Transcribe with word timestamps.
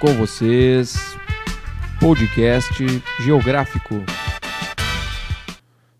com 0.00 0.12
vocês, 0.14 1.16
podcast 1.98 2.84
geográfico. 3.20 3.94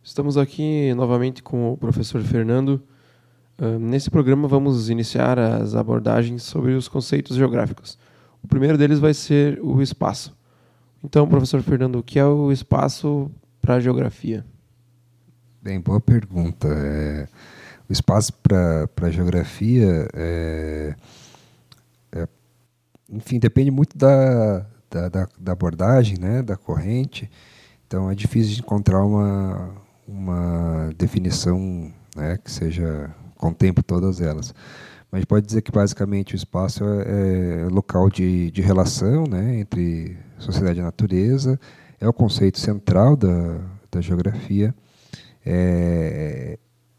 Estamos 0.04 0.36
aqui 0.36 0.92
novamente 0.94 1.42
com 1.42 1.72
o 1.72 1.76
professor 1.78 2.20
Fernando. 2.22 2.82
Nesse 3.80 4.10
programa 4.10 4.46
vamos 4.46 4.90
iniciar 4.90 5.38
as 5.38 5.74
abordagens 5.74 6.42
sobre 6.42 6.72
os 6.72 6.88
conceitos 6.88 7.36
geográficos. 7.36 7.98
O 8.42 8.46
primeiro 8.46 8.76
deles 8.76 8.98
vai 8.98 9.14
ser 9.14 9.58
o 9.62 9.80
espaço. 9.80 10.36
Então, 11.02 11.26
professor 11.26 11.62
Fernando, 11.62 11.96
o 11.96 12.02
que 12.02 12.18
é 12.18 12.24
o 12.24 12.52
espaço 12.52 13.30
para 13.62 13.76
a 13.76 13.80
geografia? 13.80 14.44
Bem, 15.62 15.80
boa 15.80 16.00
pergunta. 16.00 16.68
É, 16.68 17.26
o 17.88 17.92
espaço 17.92 18.32
para 18.42 18.88
a 19.00 19.10
geografia 19.10 20.06
é, 20.12 20.94
enfim, 23.10 23.38
depende 23.38 23.70
muito 23.70 23.96
da, 23.96 24.66
da, 24.90 25.08
da, 25.08 25.28
da, 25.38 25.52
abordagem, 25.52 26.18
né, 26.18 26.42
da 26.42 26.56
corrente. 26.56 27.30
Então 27.86 28.10
é 28.10 28.14
difícil 28.14 28.54
de 28.54 28.60
encontrar 28.60 29.04
uma, 29.04 29.70
uma 30.06 30.90
definição 30.96 31.92
né, 32.16 32.38
que 32.42 32.50
seja 32.50 33.10
contemple 33.36 33.82
todas 33.82 34.20
elas. 34.20 34.54
Mas 35.10 35.24
pode 35.24 35.46
dizer 35.46 35.62
que 35.62 35.70
basicamente 35.70 36.34
o 36.34 36.36
espaço 36.36 36.84
é, 36.84 37.62
é 37.62 37.68
local 37.70 38.10
de, 38.10 38.50
de 38.50 38.60
relação 38.60 39.24
né, 39.24 39.60
entre 39.60 40.16
sociedade 40.38 40.80
e 40.80 40.82
natureza, 40.82 41.58
é 42.00 42.08
o 42.08 42.12
conceito 42.12 42.58
central 42.58 43.16
da, 43.16 43.60
da 43.90 44.00
geografia, 44.00 44.74
é, 45.44 46.58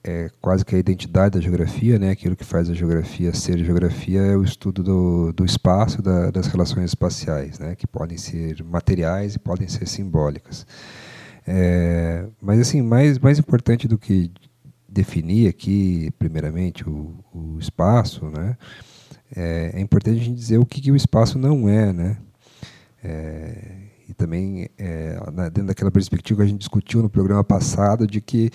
é 0.09 0.29
quase 0.41 0.63
que 0.63 0.75
a 0.75 0.79
identidade 0.79 1.37
da 1.37 1.41
geografia, 1.41 1.99
né? 1.99 2.11
aquilo 2.11 2.35
que 2.35 2.45
faz 2.45 2.69
a 2.69 2.73
geografia 2.73 3.33
ser 3.33 3.57
geografia 3.59 4.21
é 4.21 4.37
o 4.37 4.43
estudo 4.43 4.81
do, 4.81 5.33
do 5.33 5.45
espaço, 5.45 6.01
da, 6.01 6.31
das 6.31 6.47
relações 6.47 6.85
espaciais, 6.85 7.59
né? 7.59 7.75
que 7.75 7.85
podem 7.85 8.17
ser 8.17 8.63
materiais 8.63 9.35
e 9.35 9.39
podem 9.39 9.67
ser 9.67 9.87
simbólicas. 9.87 10.65
É, 11.45 12.25
mas 12.41 12.59
assim, 12.59 12.81
mais, 12.81 13.19
mais 13.19 13.39
importante 13.39 13.87
do 13.87 13.97
que 13.97 14.31
definir 14.87 15.47
aqui, 15.47 16.11
primeiramente, 16.17 16.87
o, 16.87 17.13
o 17.33 17.57
espaço, 17.59 18.25
né? 18.25 18.57
É, 19.35 19.71
é, 19.73 19.81
importante 19.81 20.19
a 20.19 20.23
gente 20.23 20.35
dizer 20.35 20.57
o 20.57 20.65
que, 20.65 20.81
que 20.81 20.91
o 20.91 20.95
espaço 20.95 21.37
não 21.37 21.67
é, 21.69 21.91
né? 21.91 22.17
É, 23.03 23.57
e 24.07 24.13
também 24.13 24.69
é, 24.77 25.19
dentro 25.51 25.65
daquela 25.65 25.91
perspectiva 25.91 26.41
que 26.41 26.43
a 26.43 26.49
gente 26.49 26.59
discutiu 26.59 27.01
no 27.01 27.09
programa 27.09 27.43
passado 27.43 28.07
de 28.07 28.21
que 28.21 28.49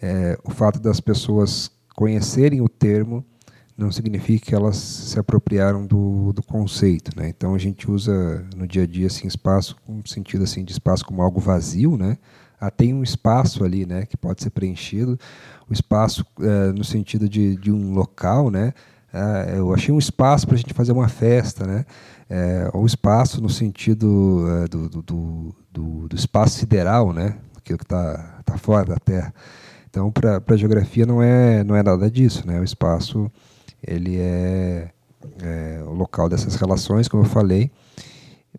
é, 0.00 0.38
o 0.44 0.50
fato 0.50 0.78
das 0.78 1.00
pessoas 1.00 1.70
conhecerem 1.94 2.60
o 2.60 2.68
termo 2.68 3.24
não 3.76 3.92
significa 3.92 4.46
que 4.46 4.54
elas 4.54 4.76
se 4.76 5.18
apropriaram 5.20 5.86
do, 5.86 6.32
do 6.32 6.42
conceito, 6.42 7.12
né? 7.16 7.28
Então 7.28 7.54
a 7.54 7.58
gente 7.58 7.88
usa 7.88 8.44
no 8.56 8.66
dia 8.66 8.82
a 8.82 8.86
dia 8.86 9.06
assim 9.06 9.28
espaço 9.28 9.76
com 9.86 10.04
sentido 10.04 10.42
assim 10.42 10.64
de 10.64 10.72
espaço 10.72 11.04
como 11.04 11.22
algo 11.22 11.38
vazio, 11.38 11.96
né? 11.96 12.18
Ah, 12.60 12.72
tem 12.72 12.92
um 12.92 13.04
espaço 13.04 13.62
ali, 13.62 13.86
né, 13.86 14.04
que 14.04 14.16
pode 14.16 14.42
ser 14.42 14.50
preenchido. 14.50 15.16
O 15.70 15.72
espaço 15.72 16.26
é, 16.40 16.72
no 16.72 16.82
sentido 16.82 17.28
de, 17.28 17.54
de 17.56 17.70
um 17.70 17.92
local, 17.92 18.50
né? 18.50 18.74
Ah, 19.12 19.44
eu 19.56 19.72
achei 19.72 19.94
um 19.94 19.98
espaço 19.98 20.44
para 20.44 20.56
a 20.56 20.58
gente 20.58 20.74
fazer 20.74 20.90
uma 20.90 21.08
festa, 21.08 21.64
né? 21.64 21.86
É, 22.30 22.68
espaço 22.84 23.40
no 23.40 23.48
sentido 23.48 24.44
é, 24.64 24.68
do, 24.68 24.88
do, 24.88 25.02
do, 25.72 26.08
do, 26.08 26.16
espaço 26.16 26.58
sideral, 26.58 27.12
né? 27.12 27.36
Aquilo 27.56 27.78
que 27.78 27.84
está 27.84 28.40
tá 28.44 28.58
fora 28.58 28.86
da 28.86 28.96
Terra. 28.96 29.32
Então, 29.88 30.10
para 30.10 30.42
a 30.46 30.56
geografia 30.56 31.06
não 31.06 31.22
é, 31.22 31.64
não 31.64 31.74
é 31.74 31.82
nada 31.82 32.10
disso, 32.10 32.46
né? 32.46 32.60
O 32.60 32.64
espaço 32.64 33.30
ele 33.86 34.18
é, 34.18 34.90
é 35.42 35.82
o 35.86 35.92
local 35.92 36.28
dessas 36.28 36.56
relações, 36.56 37.08
como 37.08 37.22
eu 37.22 37.28
falei, 37.28 37.70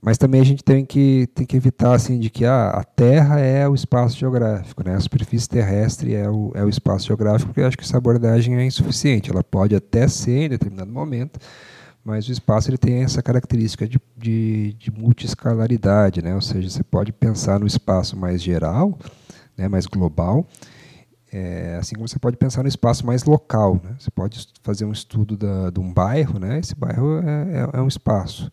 mas 0.01 0.17
também 0.17 0.39
a 0.39 0.45
gente 0.45 0.63
tem 0.63 0.85
que, 0.85 1.27
tem 1.35 1.45
que 1.45 1.57
evitar 1.57 1.93
assim 1.93 2.19
de 2.19 2.29
que 2.29 2.45
ah, 2.45 2.69
a 2.69 2.83
Terra 2.83 3.39
é 3.39 3.67
o 3.67 3.75
espaço 3.75 4.17
geográfico, 4.17 4.83
né? 4.83 4.95
a 4.95 4.99
superfície 4.99 5.49
terrestre 5.49 6.15
é 6.15 6.29
o, 6.29 6.51
é 6.55 6.63
o 6.63 6.69
espaço 6.69 7.07
geográfico, 7.07 7.49
porque 7.49 7.61
eu 7.61 7.67
acho 7.67 7.77
que 7.77 7.83
essa 7.83 7.97
abordagem 7.97 8.55
é 8.55 8.65
insuficiente. 8.65 9.29
Ela 9.29 9.43
pode 9.43 9.75
até 9.75 10.07
ser 10.07 10.45
em 10.45 10.49
determinado 10.49 10.91
momento, 10.91 11.39
mas 12.09 12.27
o 12.27 12.31
espaço 12.31 12.71
ele 12.71 12.77
tem 12.77 13.03
essa 13.03 13.21
característica 13.21 13.87
de, 13.87 14.01
de, 14.17 14.73
de 14.73 14.91
multiescalaridade, 14.91 16.23
né? 16.23 16.33
ou 16.33 16.41
seja, 16.41 16.67
você 16.67 16.83
pode 16.83 17.11
pensar 17.11 17.59
no 17.59 17.67
espaço 17.67 18.17
mais 18.17 18.41
geral, 18.41 18.97
né? 19.55 19.67
mais 19.67 19.85
global, 19.85 20.47
é, 21.31 21.77
assim 21.79 21.93
como 21.93 22.07
você 22.07 22.17
pode 22.17 22.35
pensar 22.35 22.63
no 22.63 22.67
espaço 22.67 23.05
mais 23.05 23.25
local. 23.25 23.79
Né? 23.83 23.95
Você 23.99 24.09
pode 24.09 24.47
fazer 24.63 24.85
um 24.85 24.91
estudo 24.91 25.37
da, 25.37 25.69
de 25.69 25.79
um 25.79 25.93
bairro, 25.93 26.39
né? 26.39 26.57
esse 26.57 26.73
bairro 26.73 27.19
é, 27.19 27.59
é, 27.59 27.69
é 27.77 27.81
um 27.81 27.87
espaço. 27.87 28.49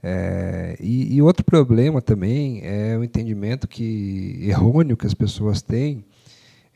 É, 0.00 0.76
e, 0.78 1.16
e, 1.16 1.20
outro 1.20 1.44
problema 1.44 2.00
também 2.00 2.60
é 2.62 2.96
o 2.96 3.02
entendimento 3.02 3.66
que 3.66 4.38
errôneo 4.42 4.96
que 4.96 5.06
as 5.06 5.14
pessoas 5.14 5.62
têm 5.62 6.04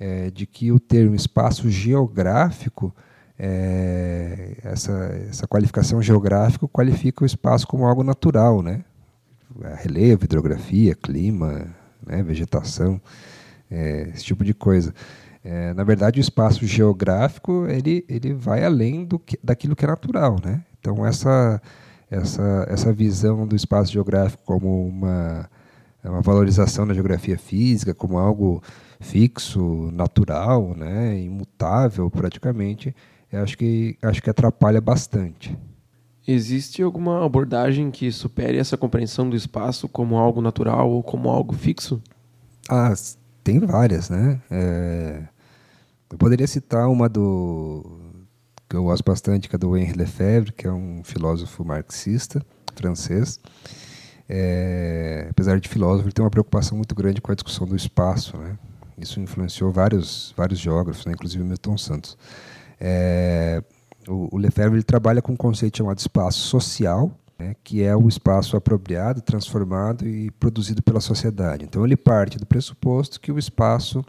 é, 0.00 0.32
de 0.32 0.46
que 0.46 0.72
o 0.72 0.80
termo 0.80 1.14
espaço 1.14 1.70
geográfico, 1.70 2.92
é, 3.38 4.56
essa, 4.64 4.92
essa 5.28 5.46
qualificação 5.46 6.02
geográfica 6.02 6.66
qualifica 6.68 7.22
o 7.22 7.26
espaço 7.26 7.66
como 7.66 7.86
algo 7.86 8.02
natural, 8.02 8.62
né? 8.62 8.84
Relevo, 9.76 10.24
hidrografia, 10.24 10.94
clima, 10.94 11.66
né? 12.06 12.22
vegetação, 12.22 13.00
é, 13.70 14.10
esse 14.14 14.24
tipo 14.24 14.44
de 14.44 14.54
coisa. 14.54 14.94
É, 15.44 15.72
na 15.72 15.84
verdade, 15.84 16.18
o 16.18 16.20
espaço 16.20 16.66
geográfico 16.66 17.66
ele, 17.66 18.04
ele 18.08 18.34
vai 18.34 18.64
além 18.64 19.04
do 19.04 19.18
que, 19.18 19.38
daquilo 19.42 19.76
que 19.76 19.84
é 19.84 19.88
natural, 19.88 20.36
né? 20.44 20.62
Então 20.78 21.06
essa 21.06 21.60
essa, 22.10 22.66
essa 22.68 22.92
visão 22.92 23.46
do 23.46 23.54
espaço 23.54 23.92
geográfico 23.92 24.42
como 24.44 24.86
uma, 24.86 25.48
uma 26.02 26.20
valorização 26.20 26.86
da 26.86 26.94
geografia 26.94 27.38
física, 27.38 27.94
como 27.94 28.18
algo 28.18 28.62
fixo, 29.00 29.90
natural, 29.92 30.74
né, 30.74 31.18
imutável 31.20 32.10
praticamente, 32.10 32.94
eu 33.32 33.42
acho 33.42 33.56
que, 33.56 33.96
acho 34.02 34.22
que 34.22 34.30
atrapalha 34.30 34.80
bastante. 34.80 35.56
Existe 36.26 36.82
alguma 36.82 37.24
abordagem 37.24 37.90
que 37.90 38.12
supere 38.12 38.58
essa 38.58 38.76
compreensão 38.76 39.28
do 39.28 39.36
espaço 39.36 39.88
como 39.88 40.16
algo 40.16 40.42
natural 40.42 40.90
ou 40.90 41.02
como 41.02 41.30
algo 41.30 41.54
fixo? 41.54 42.02
Ah, 42.68 42.92
tem 43.42 43.58
várias, 43.60 44.10
né? 44.10 44.40
É, 44.50 45.22
eu 46.10 46.18
poderia 46.18 46.46
citar 46.46 46.88
uma 46.88 47.08
do 47.08 47.98
que 48.68 48.76
eu 48.76 48.84
gosto 48.84 49.02
bastante, 49.02 49.48
que 49.48 49.56
é 49.56 49.58
do 49.58 49.74
Henri 49.76 49.94
Lefebvre, 49.94 50.52
que 50.52 50.66
é 50.66 50.72
um 50.72 51.02
filósofo 51.02 51.64
marxista 51.64 52.44
francês. 52.76 53.40
É, 54.28 55.28
apesar 55.30 55.58
de 55.58 55.68
filósofo, 55.68 56.06
ele 56.06 56.12
tem 56.12 56.22
uma 56.22 56.30
preocupação 56.30 56.76
muito 56.76 56.94
grande 56.94 57.20
com 57.20 57.32
a 57.32 57.34
discussão 57.34 57.66
do 57.66 57.74
espaço. 57.74 58.36
Né? 58.36 58.58
Isso 58.98 59.18
influenciou 59.20 59.72
vários, 59.72 60.34
vários 60.36 60.58
geógrafos, 60.58 61.06
né? 61.06 61.12
inclusive 61.12 61.42
Milton 61.42 61.78
Santos. 61.78 62.18
É, 62.80 63.62
o, 64.06 64.36
o 64.36 64.38
Lefebvre 64.38 64.76
ele 64.76 64.84
trabalha 64.84 65.22
com 65.22 65.32
um 65.32 65.36
conceito 65.36 65.78
chamado 65.78 65.98
espaço 65.98 66.38
social, 66.40 67.10
né? 67.38 67.54
que 67.62 67.82
é 67.82 67.94
o 67.96 68.08
espaço 68.08 68.56
apropriado, 68.56 69.20
transformado 69.20 70.06
e 70.06 70.30
produzido 70.32 70.82
pela 70.82 71.00
sociedade. 71.00 71.64
Então 71.64 71.84
ele 71.84 71.96
parte 71.96 72.38
do 72.38 72.46
pressuposto 72.46 73.20
que 73.20 73.30
o 73.30 73.38
espaço 73.38 74.04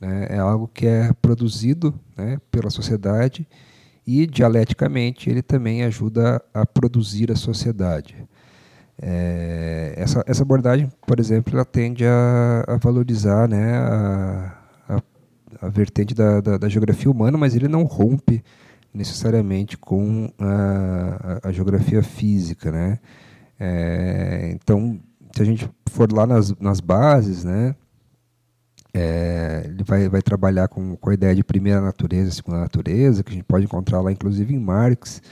né, 0.00 0.26
é 0.30 0.38
algo 0.38 0.68
que 0.68 0.86
é 0.86 1.12
produzido 1.20 1.94
né, 2.16 2.38
pela 2.50 2.70
sociedade 2.70 3.46
e 4.06 4.26
dialeticamente 4.26 5.30
ele 5.30 5.42
também 5.42 5.84
ajuda 5.84 6.42
a 6.52 6.64
produzir 6.66 7.30
a 7.30 7.36
sociedade. 7.36 8.16
É, 9.02 9.94
essa, 9.96 10.22
essa 10.26 10.42
abordagem, 10.42 10.90
por 11.06 11.18
exemplo, 11.18 11.54
ela 11.54 11.64
tende 11.64 12.04
a, 12.04 12.64
a 12.66 12.76
valorizar 12.76 13.48
né, 13.48 13.76
a, 13.76 14.59
a, 15.60 15.66
a 15.66 15.68
vertente 15.68 16.14
da, 16.14 16.40
da, 16.40 16.58
da, 16.58 16.68
geografia 16.68 17.10
humana, 17.10 17.36
mas 17.36 17.54
ele 17.54 17.68
não 17.68 17.84
rompe 17.84 18.42
necessariamente 18.92 19.76
com 19.76 20.30
a, 20.38 21.48
a 21.48 21.52
geografia 21.52 22.02
física. 22.02 22.70
Né? 22.70 22.98
É, 23.58 24.50
então, 24.54 25.00
se 25.34 25.42
a 25.42 25.44
gente 25.44 25.70
for 25.86 26.12
lá 26.12 26.26
nas, 26.26 26.54
nas 26.58 26.80
bases, 26.80 27.44
né, 27.44 27.74
é, 28.92 29.62
ele 29.66 29.84
vai, 29.84 30.08
vai 30.08 30.22
trabalhar 30.22 30.68
com, 30.68 30.96
com 30.96 31.10
a 31.10 31.14
ideia 31.14 31.34
de 31.34 31.44
primeira 31.44 31.80
natureza, 31.80 32.30
segunda 32.32 32.58
natureza, 32.58 33.22
que 33.22 33.30
a 33.30 33.34
gente 33.34 33.44
pode 33.44 33.64
encontrar 33.64 34.00
lá, 34.00 34.10
inclusive, 34.10 34.54
em 34.54 34.58
Marx, 34.58 35.22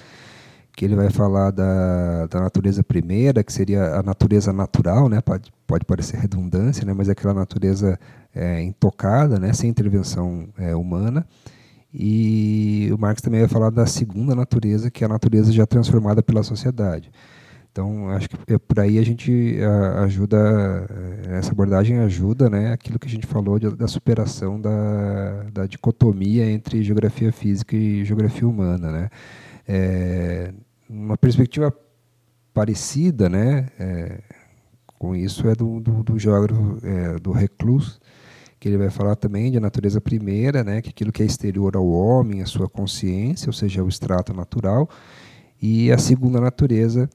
que 0.78 0.84
ele 0.84 0.94
vai 0.94 1.10
falar 1.10 1.50
da, 1.50 2.28
da 2.28 2.40
natureza 2.40 2.84
primeira, 2.84 3.42
que 3.42 3.52
seria 3.52 3.96
a 3.96 4.02
natureza 4.02 4.52
natural, 4.52 5.08
né? 5.08 5.20
pode, 5.20 5.50
pode 5.66 5.84
parecer 5.84 6.18
redundância, 6.18 6.86
né? 6.86 6.92
mas 6.92 7.08
é 7.08 7.12
aquela 7.12 7.34
natureza 7.34 7.98
é, 8.32 8.62
intocada, 8.62 9.40
né? 9.40 9.52
sem 9.52 9.68
intervenção 9.68 10.48
é, 10.56 10.76
humana. 10.76 11.26
E 11.92 12.88
o 12.92 12.96
Marx 12.96 13.20
também 13.20 13.40
vai 13.40 13.48
falar 13.48 13.70
da 13.70 13.86
segunda 13.86 14.36
natureza, 14.36 14.88
que 14.88 15.02
é 15.02 15.06
a 15.06 15.08
natureza 15.08 15.50
já 15.50 15.66
transformada 15.66 16.22
pela 16.22 16.44
sociedade. 16.44 17.10
Então, 17.72 18.10
acho 18.10 18.28
que 18.28 18.36
é 18.54 18.56
por 18.56 18.78
aí 18.78 19.00
a 19.00 19.04
gente 19.04 19.58
ajuda, 20.04 20.86
eh, 21.28 21.38
essa 21.38 21.50
abordagem 21.50 21.98
ajuda 21.98 22.48
né, 22.48 22.72
aquilo 22.72 23.00
que 23.00 23.06
a 23.08 23.10
gente 23.10 23.26
falou 23.26 23.58
de, 23.58 23.68
da 23.74 23.88
superação 23.88 24.60
da, 24.60 25.42
da 25.52 25.66
dicotomia 25.66 26.48
entre 26.48 26.82
geografia 26.84 27.32
física 27.32 27.74
e 27.74 28.04
geografia 28.04 28.46
humana. 28.46 28.92
Né? 28.92 29.10
É, 29.66 30.52
uma 30.88 31.16
perspectiva 31.16 31.72
parecida, 32.54 33.28
né? 33.28 33.68
É, 33.78 34.20
com 34.98 35.14
isso 35.14 35.46
é 35.48 35.54
do, 35.54 35.78
do, 35.80 36.02
do 36.02 36.18
geógrafo 36.18 36.78
é, 36.82 37.18
do 37.18 37.30
Reclus, 37.30 38.00
que 38.58 38.68
ele 38.68 38.78
vai 38.78 38.90
falar 38.90 39.14
também 39.14 39.52
de 39.52 39.60
natureza 39.60 40.00
primeira, 40.00 40.64
né? 40.64 40.82
Que 40.82 40.90
aquilo 40.90 41.12
que 41.12 41.22
é 41.22 41.26
exterior 41.26 41.76
ao 41.76 41.86
homem, 41.86 42.42
a 42.42 42.46
sua 42.46 42.68
consciência, 42.68 43.48
ou 43.48 43.52
seja, 43.52 43.84
o 43.84 43.88
extrato 43.88 44.34
natural, 44.34 44.88
e 45.60 45.92
a 45.92 45.98
segunda 45.98 46.40
natureza, 46.40 47.08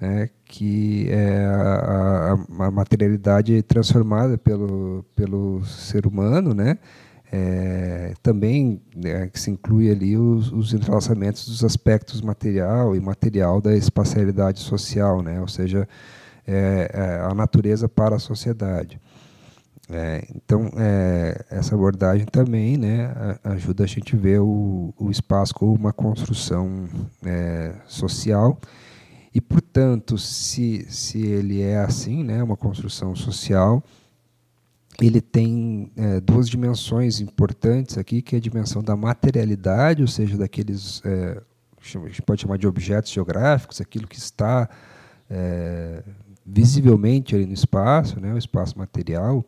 né? 0.00 0.28
Que 0.44 1.08
é 1.10 1.46
a, 1.46 2.36
a, 2.58 2.66
a 2.66 2.70
materialidade 2.70 3.62
transformada 3.62 4.36
pelo, 4.36 5.04
pelo 5.14 5.64
ser 5.64 6.06
humano, 6.06 6.52
né? 6.52 6.78
É, 7.32 8.12
também 8.22 8.82
né, 8.94 9.28
que 9.28 9.38
se 9.38 9.52
inclui 9.52 9.88
ali 9.88 10.16
os, 10.16 10.50
os, 10.50 10.74
entrelaçamentos 10.74 11.46
dos 11.46 11.62
aspectos 11.62 12.20
material 12.20 12.96
e 12.96 13.00
material 13.00 13.60
da 13.60 13.76
espacialidade 13.76 14.58
social, 14.58 15.22
né? 15.22 15.40
ou 15.40 15.46
seja, 15.46 15.88
é, 16.44 16.90
é, 16.92 17.20
a 17.20 17.32
natureza 17.32 17.88
para 17.88 18.16
a 18.16 18.18
sociedade. 18.18 19.00
É, 19.88 20.24
então, 20.34 20.70
é, 20.76 21.44
essa 21.50 21.76
abordagem 21.76 22.26
também 22.26 22.76
né, 22.76 23.12
ajuda 23.44 23.84
a 23.84 23.86
gente 23.86 24.16
a 24.16 24.18
ver 24.18 24.40
o, 24.40 24.92
o 24.98 25.10
espaço 25.10 25.54
como 25.54 25.74
uma 25.74 25.92
construção 25.92 26.88
é, 27.24 27.74
social 27.86 28.58
e, 29.32 29.40
portanto, 29.40 30.18
se, 30.18 30.84
se 30.88 31.24
ele 31.24 31.60
é 31.60 31.78
assim, 31.78 32.24
né, 32.24 32.42
uma 32.42 32.56
construção 32.56 33.14
social, 33.14 33.82
ele 35.06 35.20
tem 35.20 35.90
é, 35.96 36.20
duas 36.20 36.48
dimensões 36.48 37.20
importantes 37.20 37.96
aqui, 37.96 38.20
que 38.20 38.36
é 38.36 38.38
a 38.38 38.40
dimensão 38.40 38.82
da 38.82 38.94
materialidade, 38.94 40.02
ou 40.02 40.08
seja, 40.08 40.36
daqueles, 40.36 41.02
é, 41.04 41.40
a 41.78 42.08
gente 42.08 42.22
pode 42.22 42.42
chamar 42.42 42.58
de 42.58 42.66
objetos 42.66 43.10
geográficos, 43.10 43.80
aquilo 43.80 44.06
que 44.06 44.18
está 44.18 44.68
é, 45.28 46.02
visivelmente 46.44 47.34
ali 47.34 47.46
no 47.46 47.54
espaço, 47.54 48.20
né, 48.20 48.34
o 48.34 48.38
espaço 48.38 48.78
material. 48.78 49.44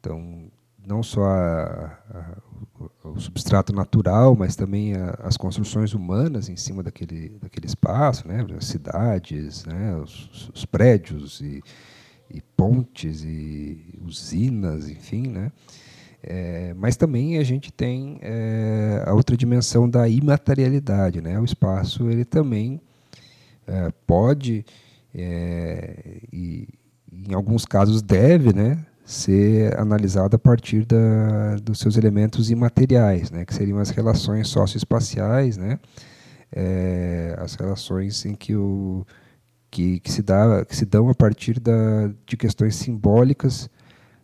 Então, 0.00 0.50
não 0.86 1.02
só 1.02 1.24
a, 1.24 1.98
a, 2.10 3.08
o 3.08 3.18
substrato 3.20 3.72
natural, 3.72 4.36
mas 4.36 4.56
também 4.56 4.94
a, 4.94 5.18
as 5.22 5.36
construções 5.36 5.94
humanas 5.94 6.48
em 6.48 6.56
cima 6.56 6.82
daquele, 6.82 7.38
daquele 7.40 7.66
espaço, 7.66 8.26
né, 8.26 8.44
as 8.56 8.66
cidades, 8.66 9.64
né, 9.64 9.96
os, 9.96 10.50
os 10.54 10.64
prédios 10.64 11.40
e 11.40 11.62
e 12.30 12.40
pontes 12.56 13.22
e 13.24 13.98
usinas, 14.04 14.88
enfim, 14.88 15.28
né? 15.28 15.52
É, 16.22 16.74
mas 16.74 16.96
também 16.96 17.38
a 17.38 17.44
gente 17.44 17.72
tem 17.72 18.18
é, 18.22 19.04
a 19.06 19.14
outra 19.14 19.36
dimensão 19.36 19.88
da 19.88 20.08
imaterialidade, 20.08 21.20
né? 21.20 21.38
O 21.38 21.44
espaço 21.44 22.10
ele 22.10 22.24
também 22.24 22.80
é, 23.66 23.92
pode 24.06 24.64
é, 25.14 26.20
e 26.32 26.68
em 27.12 27.34
alguns 27.34 27.64
casos 27.64 28.02
deve, 28.02 28.52
né? 28.52 28.84
Ser 29.04 29.78
analisado 29.78 30.36
a 30.36 30.38
partir 30.38 30.84
da, 30.84 31.56
dos 31.62 31.78
seus 31.78 31.96
elementos 31.96 32.50
imateriais, 32.50 33.30
né? 33.30 33.44
Que 33.44 33.54
seriam 33.54 33.78
as 33.78 33.90
relações 33.90 34.48
socioespaciais, 34.48 35.56
né? 35.56 35.78
É, 36.52 37.36
as 37.38 37.54
relações 37.54 38.24
em 38.26 38.34
que 38.34 38.54
o 38.54 39.06
que, 39.70 40.00
que, 40.00 40.10
se, 40.10 40.22
dá, 40.22 40.64
que 40.64 40.74
se 40.74 40.84
dão 40.84 41.08
a 41.08 41.14
partir 41.14 41.60
da, 41.60 42.10
de 42.26 42.36
questões 42.36 42.76
simbólicas 42.76 43.68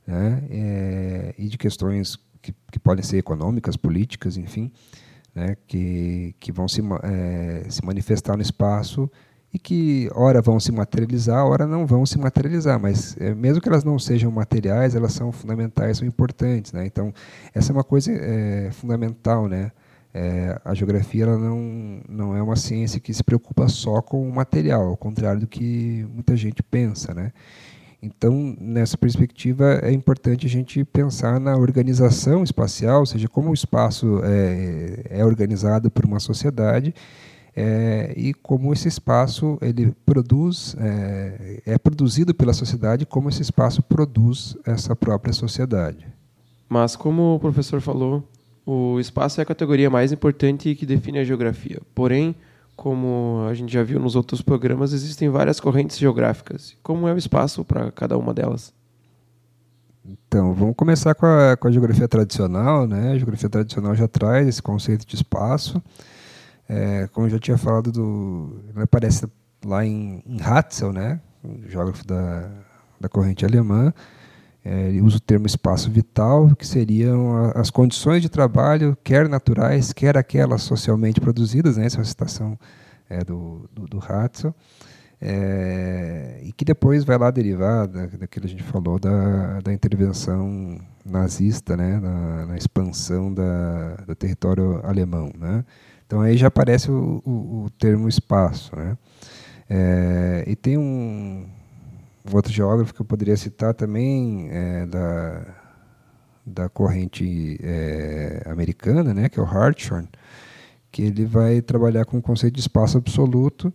né, 0.07 0.43
é, 0.51 1.35
e 1.39 1.49
de 1.49 1.59
questões 1.59 2.19
que, 2.41 2.55
que, 2.71 2.79
podem 2.79 3.03
ser 3.03 3.19
econômicas, 3.19 3.77
políticas, 3.77 4.37
enfim, 4.37 4.71
né, 5.35 5.57
que, 5.67 6.35
que 6.41 6.53
vão 6.53 6.69
se, 6.69 6.81
é, 7.03 7.67
se 7.69 7.85
manifestar 7.85 8.37
no 8.37 8.43
espaço 8.43 9.11
e 9.53 9.59
que, 9.59 10.11
ora, 10.15 10.43
vão 10.43 10.59
se 10.59 10.73
materializar, 10.73 11.47
ora, 11.47 11.65
não 11.65 11.87
vão 11.87 12.05
se 12.05 12.19
materializar, 12.19 12.81
mas 12.81 13.17
é, 13.21 13.33
mesmo 13.33 13.61
que 13.61 13.69
elas 13.69 13.85
não 13.85 14.01
sejam 14.01 14.29
materiais, 14.31 14.97
elas 14.97 15.13
são 15.13 15.31
fundamentais, 15.31 15.99
são 15.99 16.09
importantes. 16.09 16.73
Né? 16.73 16.85
Então, 16.87 17.15
essa 17.55 17.71
é 17.71 17.73
uma 17.73 17.85
coisa 17.85 18.11
é, 18.13 18.71
fundamental, 18.73 19.47
né? 19.47 19.71
É, 20.17 20.61
a 20.65 20.73
geografia 20.75 21.27
não, 21.27 22.01
não 22.09 22.37
é 22.37 22.41
uma 22.41 22.55
ciência 22.55 23.01
que 23.01 23.13
se 23.13 23.25
preocupa 23.25 23.69
só 23.69 24.01
com 24.01 24.29
o 24.29 24.33
material, 24.33 24.87
ao 24.87 24.97
contrário 24.97 25.41
do 25.41 25.47
que 25.49 26.07
muita 26.15 26.37
gente 26.37 26.63
pensa. 26.63 27.13
Né? 27.13 27.33
Então, 28.01 28.57
nessa 28.61 28.97
perspectiva, 28.97 29.81
é 29.83 29.91
importante 29.91 30.47
a 30.47 30.49
gente 30.49 30.85
pensar 30.85 31.41
na 31.41 31.57
organização 31.57 32.45
espacial, 32.45 33.01
ou 33.01 33.07
seja, 33.07 33.29
como 33.29 33.51
o 33.51 33.55
espaço 33.55 34.21
é, 34.23 35.19
é 35.19 35.25
organizado 35.25 35.91
por 35.91 36.05
uma 36.05 36.21
sociedade 36.21 36.95
é, 37.57 38.13
e 38.17 38.35
como 38.35 38.73
esse 38.73 38.89
espaço 38.89 39.59
ele 39.61 39.95
produz, 40.05 40.77
é, 40.79 41.63
é 41.65 41.79
produzido 41.79 42.35
pela 42.35 42.53
sociedade, 42.53 43.07
como 43.07 43.29
esse 43.29 43.43
espaço 43.43 43.83
produz 43.83 44.57
essa 44.67 44.95
própria 44.95 45.33
sociedade. 45.33 46.07
Mas, 46.69 46.97
como 46.97 47.35
o 47.35 47.41
professor 47.41 47.81
falou, 47.81 48.29
o 48.67 48.99
espaço 48.99 49.41
é 49.41 49.43
a 49.43 49.47
categoria 49.47 49.91
mais 49.91 50.13
importante 50.13 50.75
que 50.75 50.87
define 50.87 51.19
a 51.19 51.25
geografia. 51.25 51.81
Porém, 51.95 52.35
como 52.77 53.47
a 53.49 53.55
gente 53.55 53.73
já 53.73 53.83
viu 53.83 54.01
nos 54.01 54.17
outros 54.17 54.43
programas, 54.43 54.93
existem 54.93 55.29
várias 55.29 55.61
correntes 55.61 55.99
geográficas. 55.99 56.77
Como 56.83 57.07
é 57.07 57.13
o 57.13 57.19
espaço 57.19 57.65
para 57.65 57.93
cada 57.93 58.17
uma 58.17 58.35
delas? 58.35 58.73
Então, 60.05 60.53
vamos 60.53 60.75
começar 60.77 61.15
com 61.15 61.25
a, 61.25 61.57
com 61.57 61.69
a 61.69 61.71
geografia 61.71 62.09
tradicional. 62.09 62.87
Né? 62.87 63.13
A 63.13 63.17
geografia 63.17 63.49
tradicional 63.49 63.95
já 63.95 64.09
traz 64.09 64.47
esse 64.49 64.63
conceito 64.63 65.07
de 65.07 65.15
espaço. 65.15 65.83
É, 66.69 67.09
como 67.13 67.27
eu 67.27 67.31
já 67.31 67.39
tinha 67.39 67.59
falado, 67.59 67.93
do, 67.93 68.61
aparece 68.77 69.27
lá 69.65 69.85
em, 69.85 70.23
em 70.27 70.43
Hatzel, 70.43 70.93
né? 70.93 71.21
geógrafo 71.69 72.07
da, 72.07 72.51
da 73.01 73.09
corrente 73.09 73.45
alemã, 73.45 73.93
é, 74.65 74.99
usa 75.03 75.19
o 75.19 75.21
termo 75.21 75.47
espaço 75.47 75.91
vital, 75.91 76.55
que 76.57 76.67
seriam 76.67 77.53
as 77.55 77.71
condições 77.71 78.23
de 78.23 78.31
trabalho, 78.31 78.97
quer 79.05 79.29
naturais, 79.29 79.93
quer 79.93 80.17
aquelas 80.17 80.63
socialmente 80.63 81.21
produzidas, 81.21 81.77
né? 81.77 81.85
essa 81.85 81.97
é 81.97 81.99
uma 81.99 82.05
citação 82.05 82.59
é, 83.09 83.23
do, 83.23 83.69
do, 83.73 83.87
do 83.87 83.99
Hatzel, 83.99 84.55
é, 85.21 86.41
e 86.43 86.53
que 86.53 86.65
depois 86.65 87.05
vai 87.05 87.19
lá 87.19 87.31
derivar 87.31 87.87
da, 87.87 88.07
daquilo 88.07 88.47
que 88.47 88.55
a 88.55 88.59
gente 88.59 88.63
falou 88.63 88.99
da, 88.99 89.61
da 89.61 89.73
intervenção 89.73 90.79
nazista, 91.05 91.77
né? 91.77 92.01
na, 92.01 92.47
na 92.47 92.57
expansão 92.57 93.33
da, 93.33 93.97
do 94.07 94.15
território 94.15 94.81
alemão. 94.83 95.31
Né? 95.39 95.63
Então 96.07 96.23
aí 96.23 96.37
já 96.37 96.49
aparece 96.49 96.91
o, 96.91 97.23
o, 97.25 97.65
o 97.65 97.71
termo 97.71 98.09
espaço. 98.09 98.75
Né? 98.75 98.97
É, 99.69 100.45
e 100.47 100.57
tem 100.57 100.79
um, 100.79 101.47
um 102.31 102.35
outro 102.35 102.53
geógrafo 102.53 102.95
que 102.95 103.01
eu 103.01 103.07
poderia 103.07 103.37
citar 103.37 103.75
também 103.75 104.49
é 104.51 104.87
da, 104.87 105.47
da 106.47 106.69
corrente 106.69 107.59
é, 107.63 108.43
americana, 108.47 109.13
né, 109.13 109.29
que 109.29 109.39
é 109.39 109.43
o 109.43 109.47
Hartshorne, 109.47 110.09
que 110.91 111.03
ele 111.03 111.27
vai 111.27 111.61
trabalhar 111.61 112.05
com 112.05 112.19
o 112.19 112.23
conceito 112.23 112.55
de 112.55 112.61
espaço 112.61 112.97
absoluto, 112.97 113.73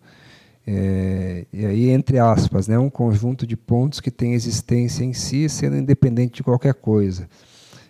é, 0.72 1.46
e 1.52 1.66
aí, 1.66 1.90
entre 1.90 2.20
aspas, 2.20 2.68
né, 2.68 2.78
um 2.78 2.92
conjunto 2.92 3.48
de 3.48 3.58
pontos 3.58 4.00
que 4.00 4.12
tem 4.12 4.34
existência 4.34 5.04
em 5.04 5.14
si, 5.14 5.50
sendo 5.50 5.76
independente 5.76 6.36
de 6.36 6.44
qualquer 6.44 6.76
coisa. 6.76 7.28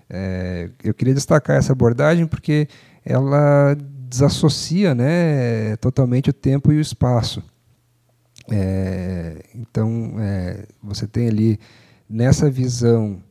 É, 0.09 0.69
eu 0.81 0.93
queria 0.93 1.13
destacar 1.13 1.57
essa 1.57 1.73
abordagem 1.73 2.25
porque 2.25 2.69
ela 3.05 3.75
desassocia 4.07 4.95
né, 4.95 5.75
totalmente 5.77 6.29
o 6.29 6.33
tempo 6.33 6.71
e 6.71 6.77
o 6.77 6.81
espaço. 6.81 7.43
É, 8.51 9.43
então, 9.55 10.15
é, 10.19 10.65
você 10.81 11.07
tem 11.07 11.27
ali, 11.27 11.59
nessa 12.09 12.49
visão, 12.49 13.21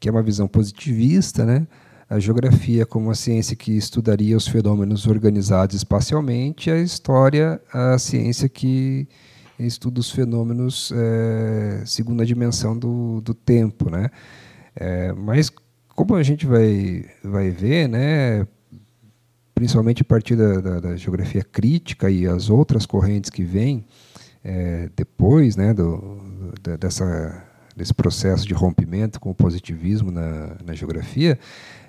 que 0.00 0.08
é 0.08 0.12
uma 0.12 0.22
visão 0.22 0.48
positivista, 0.48 1.44
né, 1.44 1.66
a 2.08 2.18
geografia 2.18 2.84
como 2.84 3.10
a 3.10 3.14
ciência 3.14 3.56
que 3.56 3.72
estudaria 3.72 4.36
os 4.36 4.46
fenômenos 4.46 5.06
organizados 5.06 5.74
espacialmente, 5.76 6.70
a 6.70 6.78
história, 6.78 7.60
a 7.72 7.98
ciência 7.98 8.48
que 8.48 9.08
estuda 9.58 10.00
os 10.00 10.10
fenômenos 10.10 10.92
é, 10.94 11.82
segundo 11.86 12.22
a 12.22 12.24
dimensão 12.24 12.78
do, 12.78 13.20
do 13.20 13.34
tempo. 13.34 13.90
Né? 13.90 14.10
É, 14.76 15.12
mas, 15.12 15.50
como 15.94 16.14
a 16.14 16.22
gente 16.22 16.46
vai, 16.46 17.04
vai 17.22 17.50
ver, 17.50 17.88
né, 17.88 18.46
principalmente 19.54 20.02
a 20.02 20.04
partir 20.04 20.36
da, 20.36 20.60
da, 20.60 20.80
da 20.80 20.96
geografia 20.96 21.42
crítica 21.42 22.10
e 22.10 22.26
as 22.26 22.50
outras 22.50 22.84
correntes 22.84 23.30
que 23.30 23.44
vêm, 23.44 23.86
é, 24.44 24.90
depois 24.94 25.56
né, 25.56 25.72
do, 25.72 26.20
dessa, 26.78 27.42
desse 27.74 27.94
processo 27.94 28.46
de 28.46 28.52
rompimento 28.52 29.18
com 29.18 29.30
o 29.30 29.34
positivismo 29.34 30.10
na, 30.10 30.56
na 30.64 30.74
geografia, 30.74 31.38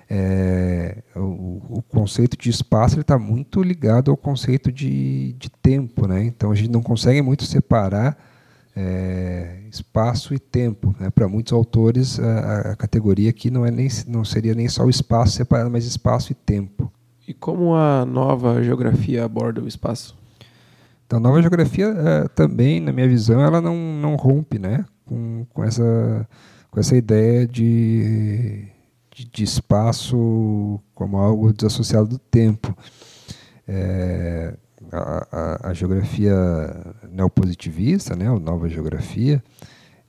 é, 0.08 1.02
o, 1.14 1.78
o, 1.78 1.82
conceito 1.82 2.36
de 2.36 2.48
espaço 2.48 3.00
está 3.00 3.18
muito 3.18 3.62
ligado 3.62 4.10
ao 4.10 4.16
conceito 4.16 4.70
de, 4.72 5.34
de 5.34 5.50
tempo. 5.50 6.06
Né? 6.06 6.24
Então 6.24 6.50
a 6.50 6.54
gente 6.54 6.70
não 6.70 6.80
consegue 6.82 7.20
muito 7.20 7.44
separar 7.44 8.16
é, 8.74 9.58
espaço 9.70 10.32
e 10.32 10.38
tempo. 10.38 10.94
Né? 10.98 11.10
Para 11.10 11.28
muitos 11.28 11.52
autores, 11.52 12.20
a, 12.20 12.72
a, 12.72 12.76
categoria 12.76 13.30
aqui 13.30 13.50
não, 13.50 13.66
é 13.66 13.70
nem, 13.70 13.88
não 14.06 14.24
seria 14.24 14.54
nem 14.54 14.68
só 14.68 14.84
o 14.84 14.90
espaço 14.90 15.32
separado, 15.32 15.70
mas 15.70 15.84
espaço 15.84 16.32
e 16.32 16.34
tempo. 16.34 16.90
E 17.26 17.34
como 17.34 17.74
a 17.74 18.06
nova 18.06 18.62
geografia 18.62 19.24
aborda 19.24 19.60
o 19.60 19.66
espaço? 19.66 20.16
Então, 21.06 21.20
nova 21.20 21.40
geografia 21.40 21.86
é, 21.86 22.28
também, 22.28 22.80
na 22.80 22.92
minha 22.92 23.08
visão, 23.08 23.40
ela 23.40 23.60
não, 23.60 23.76
não 23.76 24.16
rompe 24.16 24.58
né, 24.58 24.84
com, 25.04 25.46
com, 25.54 25.62
essa, 25.62 26.28
com 26.68 26.80
essa 26.80 26.96
ideia 26.96 27.46
de, 27.46 28.66
de, 29.14 29.24
de 29.24 29.44
espaço 29.44 30.80
como 30.94 31.16
algo 31.16 31.52
desassociado 31.52 32.08
do 32.08 32.18
tempo. 32.18 32.76
É, 33.68 34.54
a, 34.92 35.26
a, 35.30 35.70
a, 35.70 35.74
geografia 35.74 36.34
neopositivista, 37.10 38.16
né, 38.16 38.28
a 38.28 38.38
nova 38.38 38.68
geografia, 38.68 39.42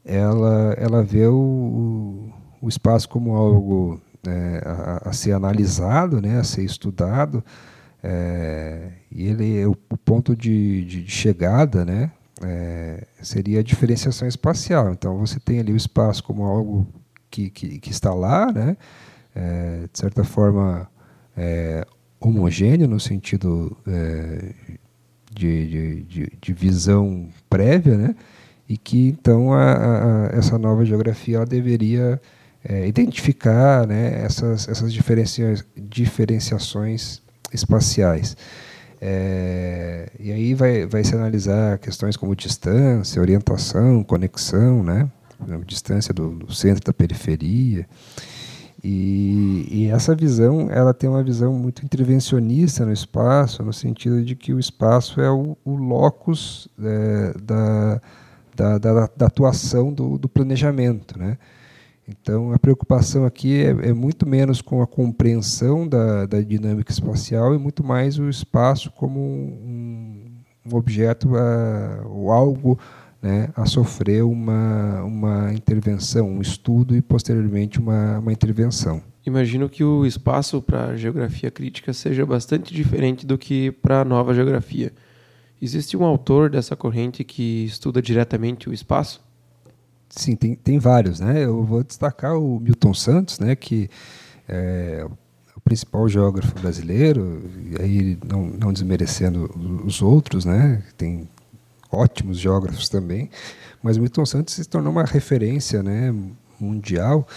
ela, 0.04 0.74
ela 0.77 1.04
vê 1.04 1.27
o, 1.27 2.32
o 2.62 2.68
espaço 2.68 3.08
como 3.08 3.36
algo 3.36 4.01
né, 4.25 4.62
a, 4.66 5.10
a, 5.10 5.13
ser 5.13 5.34
analisado, 5.34 6.22
né, 6.22 6.39
a 6.39 6.44
ser 6.44 6.63
estudado, 6.63 7.44
é, 8.04 8.89
e 9.12 9.27
ele 9.27 9.66
o, 9.66 9.72
o 9.72 9.98
ponto 9.98 10.36
de, 10.36 10.84
de, 10.86 11.04
de, 11.04 11.12
chegada, 11.12 11.84
né, 11.84 12.12
é, 12.42 13.06
seria 13.22 13.60
a 13.60 13.63
diferenciação 13.63 14.27
espacial. 14.27 14.92
Então 14.92 15.18
você 15.18 15.39
tem 15.39 15.60
ali 15.60 15.74
o 15.74 15.77
espaço 15.77 16.24
como 16.24 16.44
algo 16.44 16.88
que, 17.30 17.50
que, 17.50 17.80
que 17.80 17.92
está 17.92 18.13
lá, 18.13 18.51
né, 18.51 18.77
é, 19.36 19.88
de 19.92 20.00
certa 20.00 20.24
forma 20.24 20.89
é, 21.36 21.86
homogêneo 22.20 22.88
no 22.88 23.00
sentido 23.00 23.75
é, 23.88 24.54
de, 25.34 26.04
de, 26.04 26.32
de, 26.42 26.54
visão 26.54 27.30
prévia, 27.50 27.98
né, 27.98 28.16
e 28.68 28.77
que 28.77 29.10
então 29.10 29.54
a, 29.54 30.27
a, 30.27 30.38
essa 30.38 30.58
nova 30.58 30.84
geografia 30.84 31.38
ela 31.38 31.46
deveria 31.46 32.20
é, 32.63 32.88
identificar 32.88 33.88
né, 33.88 34.24
essas, 34.24 34.68
essas 34.68 34.92
diferencia, 34.92 35.54
diferenciações 35.75 37.22
espaciais. 37.54 38.36
É, 39.00 40.10
e 40.20 40.32
aí 40.32 40.54
vai, 40.54 40.86
vai 40.86 41.04
se 41.04 41.13
analisar 41.13 41.77
questões 41.77 42.18
como 42.18 42.36
distância, 42.36 43.22
orientação, 43.22 44.04
conexão, 44.04 44.84
né? 44.84 45.10
distância 45.66 46.13
do, 46.13 46.32
do 46.32 46.54
centro 46.54 46.84
da 46.84 46.94
periferia. 46.94 47.88
E, 48.84 49.68
e, 49.72 49.88
essa 49.88 50.16
visão, 50.16 50.70
ela 50.70 50.94
tem 50.94 51.10
uma 51.10 51.24
visão 51.24 51.54
muito 51.54 51.84
intervencionista 51.84 52.86
no 52.86 52.94
espaço, 52.94 53.63
no 53.63 53.74
sentido 53.74 54.24
de 54.24 54.36
que 54.36 54.54
o 54.54 54.60
espaço 54.60 55.20
é 55.20 55.30
o, 55.30 55.58
o 55.66 55.75
locus 55.75 56.68
é, 56.82 57.34
da, 57.42 58.01
da, 58.56 58.77
da, 58.77 59.10
da, 59.16 59.25
atuação 59.25 59.92
do, 59.92 60.18
do 60.18 60.30
planejamento, 60.30 61.18
né? 61.18 61.38
Então, 62.08 62.54
a 62.54 62.60
preocupação 62.60 63.26
aqui 63.26 63.62
é, 63.62 63.90
é 63.90 63.94
muito 63.94 64.28
menos 64.28 64.62
com 64.62 64.82
a 64.82 64.88
compreensão 64.88 65.86
da, 65.86 66.26
da, 66.26 66.40
dinâmica 66.42 66.92
espacial 66.92 67.54
e 67.54 67.58
muito 67.58 67.84
mais 67.84 68.18
o 68.18 68.30
espaço 68.30 68.90
como 68.92 69.20
um, 69.20 70.24
um 70.66 70.76
objeto 70.76 71.36
a, 71.36 72.04
ou 72.06 72.32
algo 72.32 72.80
né, 73.22 73.50
a 73.56 73.66
sofrer 73.66 74.24
uma, 74.24 75.04
uma 75.04 75.54
intervenção, 75.54 76.30
um 76.30 76.42
estudo 76.42 76.96
e, 76.96 77.02
posteriormente, 77.02 77.78
uma, 77.78 78.20
uma 78.20 78.32
intervenção. 78.32 79.02
Imagino 79.26 79.68
que 79.68 79.84
o 79.84 80.06
espaço 80.06 80.62
para 80.62 80.96
geografia 80.96 81.52
crítica 81.52 81.92
seja 81.92 82.26
bastante 82.26 82.74
diferente 82.74 83.26
do 83.26 83.38
que 83.38 83.72
para 83.72 84.00
a 84.00 84.06
nova 84.06 84.34
geografia. 84.34 84.94
Existe 85.62 85.98
um 85.98 86.06
autor 86.06 86.50
dessa 86.50 86.76
corrente 86.76 87.26
que 87.26 87.66
estuda 87.66 88.02
diretamente 88.02 88.70
o 88.70 88.74
espaço? 88.74 89.27
Sim, 90.18 90.36
tem, 90.36 90.56
tem 90.56 90.80
vários, 90.80 91.20
né? 91.20 91.46
Eu 91.46 91.64
vou 91.64 91.84
destacar 91.84 92.38
o 92.38 92.60
Milton 92.60 92.94
Santos, 92.94 93.40
né? 93.40 93.56
Que 93.56 93.90
é 94.48 95.06
o 95.56 95.62
principal 95.62 96.08
geógrafo 96.10 96.54
brasileiro, 96.60 97.44
e 97.60 97.82
aí 97.82 98.18
não, 98.26 98.48
não 98.48 98.74
desmerecendo 98.74 99.50
os 99.86 100.02
outros, 100.02 100.44
né? 100.44 100.84
Tem 100.98 101.30
ótimos 101.92 102.40
geógrafos 102.40 102.90
também, 102.90 103.30
mas 103.82 103.98
o 103.98 104.02
Milton 104.02 104.26
Santos 104.26 104.56
se 104.56 104.66
tornou 104.66 104.92
uma 104.92 105.04
referência, 105.04 105.84
né? 105.84 106.14
Mundial 106.60 107.28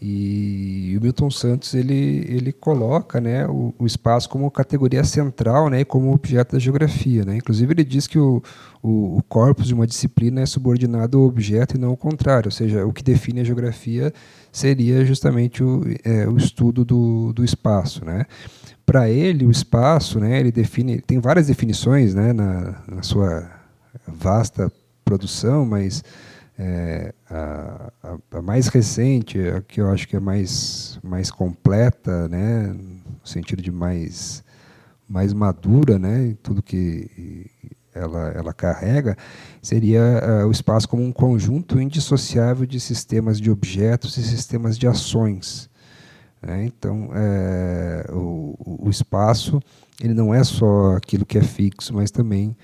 e 0.00 0.96
o 0.98 1.00
Milton 1.02 1.30
Santos 1.30 1.72
ele, 1.72 2.26
ele 2.28 2.52
coloca 2.52 3.20
né, 3.20 3.46
o, 3.46 3.72
o, 3.78 3.86
espaço 3.86 4.28
como 4.28 4.50
categoria 4.50 5.02
central 5.04 5.70
né, 5.70 5.84
como 5.84 6.12
objeto 6.12 6.52
da 6.52 6.58
geografia. 6.58 7.24
Né? 7.24 7.36
Inclusive, 7.36 7.72
ele 7.72 7.84
diz 7.84 8.06
que 8.06 8.18
o, 8.18 8.42
o, 8.82 9.18
o 9.18 9.22
corpus 9.22 9.66
de 9.66 9.74
uma 9.74 9.86
disciplina 9.86 10.42
é 10.42 10.46
subordinado 10.46 11.18
ao 11.18 11.24
objeto 11.24 11.76
e 11.76 11.80
não 11.80 11.90
ao 11.90 11.96
contrário, 11.96 12.48
ou 12.48 12.52
seja, 12.52 12.84
o 12.84 12.92
que 12.92 13.02
define 13.02 13.40
a 13.40 13.44
geografia 13.44 14.12
seria 14.52 15.04
justamente 15.04 15.62
o, 15.62 15.82
é, 16.04 16.28
o 16.28 16.36
estudo 16.36 16.84
do, 16.84 17.32
do 17.32 17.44
espaço. 17.44 18.04
Né? 18.04 18.26
Para 18.84 19.08
ele, 19.08 19.46
o 19.46 19.50
espaço, 19.50 20.20
né, 20.20 20.38
ele 20.38 20.52
define, 20.52 21.00
tem 21.00 21.18
várias 21.18 21.46
definições 21.46 22.14
né, 22.14 22.32
na, 22.32 22.82
na 22.86 23.02
sua 23.02 23.48
vasta 24.06 24.70
produção, 25.04 25.64
mas 25.64 26.02
é, 26.58 27.12
a, 27.28 27.90
a, 28.32 28.42
mais 28.42 28.68
recente, 28.68 29.38
a 29.40 29.60
que 29.60 29.80
eu 29.80 29.90
acho 29.90 30.06
que 30.06 30.16
é 30.16 30.20
mais, 30.20 30.98
mais 31.02 31.30
completa, 31.30 32.28
né, 32.28 32.68
no 32.68 33.26
sentido 33.26 33.62
de 33.62 33.72
mais, 33.72 34.44
mais 35.08 35.32
madura, 35.32 35.98
né, 35.98 36.28
em 36.28 36.34
tudo 36.34 36.62
que 36.62 37.50
ela, 37.94 38.28
ela 38.30 38.52
carrega, 38.52 39.16
seria 39.62 40.00
uh, 40.00 40.48
o 40.48 40.50
espaço 40.50 40.88
como 40.88 41.02
um 41.02 41.12
conjunto 41.12 41.80
indissociável 41.80 42.66
de 42.66 42.80
sistemas 42.80 43.40
de 43.40 43.50
objetos 43.50 44.16
e 44.16 44.22
sistemas 44.22 44.76
de 44.76 44.86
ações. 44.86 45.70
Né? 46.42 46.64
Então, 46.66 47.10
é, 47.14 48.06
o, 48.10 48.84
o 48.86 48.90
espaço 48.90 49.60
ele 50.02 50.12
não 50.12 50.34
é 50.34 50.42
só 50.42 50.96
aquilo 50.96 51.24
que 51.24 51.38
é 51.38 51.42
fixo, 51.42 51.94
mas 51.94 52.10
também 52.10 52.56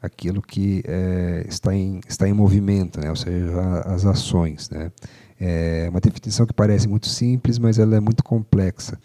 aquilo 0.00 0.40
que 0.40 0.82
é, 0.86 1.44
está, 1.48 1.74
em, 1.74 2.00
está 2.08 2.28
em 2.28 2.32
movimento, 2.32 3.00
né? 3.00 3.10
ou 3.10 3.16
seja, 3.16 3.80
as 3.86 4.04
ações. 4.04 4.70
Né? 4.70 4.92
É 5.40 5.88
uma 5.90 6.00
definição 6.00 6.46
que 6.46 6.52
parece 6.52 6.88
muito 6.88 7.08
simples, 7.08 7.58
mas 7.58 7.78
ela 7.78 7.96
é 7.96 8.00
muito 8.00 8.22
complexa. 8.22 8.98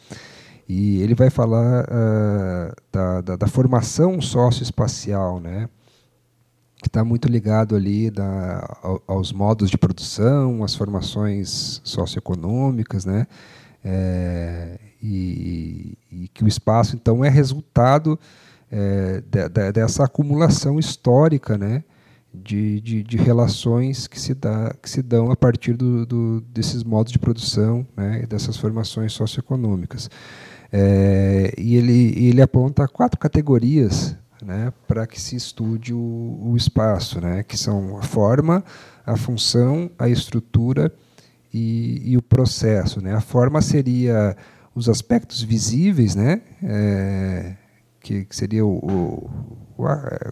E 0.67 1.01
ele 1.01 1.13
vai 1.13 1.29
falar 1.29 1.83
uh, 1.85 2.73
da, 2.91 3.21
da, 3.21 3.35
da, 3.35 3.47
formação 3.47 4.21
socioespacial, 4.21 5.39
né? 5.39 5.67
que 6.83 6.89
está 6.89 7.03
muito 7.03 7.27
ligado 7.27 7.75
ali 7.75 8.11
da, 8.11 8.77
aos 9.07 9.31
modos 9.31 9.69
de 9.69 9.77
produção, 9.77 10.63
às 10.63 10.75
formações 10.75 11.81
socioeconômicas, 11.83 13.05
né? 13.05 13.25
É, 13.85 14.79
e, 15.01 15.97
e, 16.11 16.27
que 16.29 16.43
o 16.43 16.47
espaço 16.47 16.95
então 16.95 17.23
é 17.23 17.29
resultado 17.29 18.17
é, 18.73 19.21
de, 19.21 19.49
de, 19.49 19.71
dessa 19.71 20.03
acumulação 20.03 20.79
histórica 20.79 21.59
né, 21.59 21.83
de, 22.33 22.81
de, 22.81 23.03
de, 23.03 23.17
relações 23.17 24.07
que 24.07 24.19
se, 24.19 24.33
dá, 24.33 24.73
que 24.81 24.89
se 24.89 25.03
dão 25.03 25.29
a 25.29 25.35
partir 25.35 25.73
do, 25.73 26.07
do 26.07 26.41
desses 26.41 26.83
modos 26.83 27.11
de 27.11 27.19
produção 27.19 27.85
né, 27.95 28.21
e 28.23 28.25
dessas 28.25 28.57
formações 28.57 29.13
socioeconômicas. 29.13 30.09
É, 30.71 31.53
e 31.55 31.75
ele, 31.75 32.15
ele 32.17 32.41
aponta 32.41 32.87
quatro 32.87 33.19
categorias 33.19 34.17
né, 34.43 34.73
para 34.87 35.05
que 35.05 35.21
se 35.21 35.35
estude 35.35 35.93
o, 35.93 36.39
o 36.41 36.57
espaço, 36.57 37.21
né, 37.21 37.43
que 37.43 37.55
são 37.55 37.99
a 37.99 38.01
forma, 38.01 38.63
a 39.05 39.15
função, 39.15 39.91
a 39.99 40.09
estrutura 40.09 40.91
e, 41.53 42.01
e 42.03 42.17
o 42.17 42.23
processo. 42.23 42.99
Né. 42.99 43.13
A 43.13 43.21
forma 43.21 43.61
seria 43.61 44.35
os 44.73 44.89
aspectos 44.89 45.43
visíveis, 45.43 46.15
né, 46.15 46.41
é, 46.63 47.53
que, 48.03 48.25
que 48.25 48.35
seria 48.35 48.65
o, 48.65 48.77
o, 48.77 49.31
o, 49.77 49.85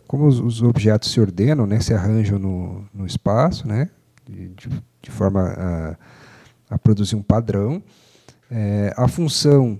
como 0.06 0.28
os, 0.28 0.40
os, 0.40 0.62
objetos 0.62 1.10
se 1.10 1.22
ordenam, 1.22 1.66
né, 1.66 1.80
se 1.80 1.94
arranjam 1.94 2.38
no, 2.38 2.86
no 2.94 3.06
espaço, 3.06 3.66
né, 3.66 3.90
de, 4.28 4.50
de 5.01 5.10
forma 5.10 5.42
a, 5.42 5.96
a, 6.70 6.78
produzir 6.78 7.16
um 7.16 7.24
padrão. 7.24 7.82
É, 8.51 8.94
a 8.98 9.08
função 9.08 9.80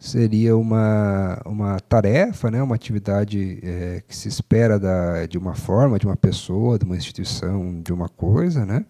seria 0.00 0.56
uma, 0.56 1.40
uma 1.46 1.78
tarefa, 1.78 2.50
né, 2.50 2.60
uma 2.60 2.74
atividade 2.74 3.60
é, 3.62 4.02
que 4.06 4.16
se 4.16 4.26
espera 4.26 4.76
da, 4.76 5.24
de 5.26 5.38
uma 5.38 5.54
forma, 5.54 5.98
de 5.98 6.06
uma 6.06 6.16
pessoa, 6.16 6.76
de 6.76 6.84
uma 6.84 6.96
instituição, 6.96 7.80
de 7.80 7.92
uma 7.92 8.08
coisa. 8.08 8.66
Né? 8.66 8.84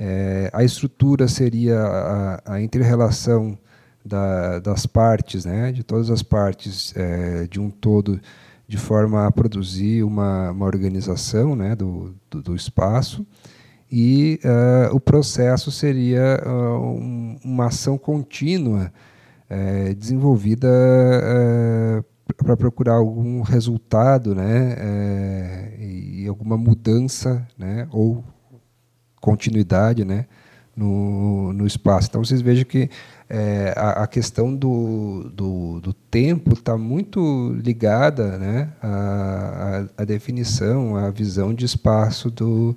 É, 0.00 0.50
a 0.52 0.64
estrutura 0.64 1.28
seria 1.28 1.78
a, 1.78 2.54
a 2.54 2.60
inter-relação 2.62 3.58
da, 4.06 4.60
das 4.60 4.86
partes, 4.86 5.44
né, 5.44 5.72
de 5.72 5.82
todas 5.82 6.10
as 6.10 6.22
partes 6.22 6.94
é, 6.96 7.46
de 7.48 7.60
um 7.60 7.68
todo, 7.68 8.20
de 8.68 8.76
forma 8.76 9.26
a 9.26 9.30
produzir 9.30 10.04
uma, 10.04 10.52
uma 10.52 10.66
organização 10.66 11.56
né, 11.56 11.74
do, 11.74 12.14
do, 12.30 12.42
do 12.42 12.54
espaço. 12.54 13.26
E 13.90 14.40
uh, 14.44 14.94
o 14.94 14.98
processo 14.98 15.70
seria 15.70 16.42
uh, 16.44 16.80
um, 16.80 17.38
uma 17.44 17.66
ação 17.66 17.96
contínua 17.96 18.92
uh, 19.48 19.94
desenvolvida 19.94 20.68
para 22.36 22.56
procurar 22.56 22.94
algum 22.94 23.40
resultado 23.42 24.34
né, 24.34 25.72
e 25.78 26.26
alguma 26.26 26.56
mudança 26.56 27.46
né, 27.56 27.86
ou 27.92 28.24
continuidade 29.20 30.04
né, 30.04 30.26
no, 30.76 31.52
no 31.52 31.66
espaço. 31.66 32.08
Então 32.08 32.22
vocês 32.22 32.42
vejam 32.42 32.64
que 32.64 32.90
é, 33.28 33.74
a, 33.76 34.04
a, 34.04 34.06
questão 34.06 34.54
do, 34.54 35.30
do, 35.34 35.80
do 35.80 35.92
tempo 35.92 36.52
está 36.52 36.78
muito 36.78 37.52
ligada 37.62 38.38
né, 38.38 38.72
à, 38.80 39.84
à, 39.98 40.04
definição, 40.04 40.96
à 40.96 41.10
visão 41.10 41.52
de 41.52 41.64
espaço 41.64 42.30
do, 42.30 42.76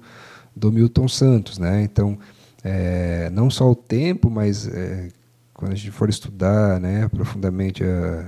do 0.55 0.71
Milton 0.71 1.07
Santos. 1.07 1.59
Né? 1.59 1.83
Então, 1.83 2.17
é, 2.63 3.29
não 3.31 3.49
só 3.49 3.69
o 3.69 3.75
tempo, 3.75 4.29
mas 4.29 4.67
é, 4.67 5.09
quando 5.53 5.73
a 5.73 5.75
gente 5.75 5.91
for 5.91 6.09
estudar 6.09 6.79
né, 6.79 7.07
profundamente, 7.09 7.83
a, 7.83 8.25